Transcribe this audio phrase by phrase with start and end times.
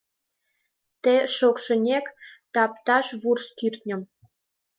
[1.03, 2.05] Те шокшынек
[2.53, 4.01] тапташ вурс-кӱртньым